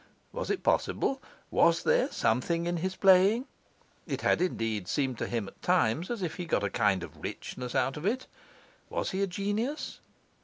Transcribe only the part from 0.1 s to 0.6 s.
Was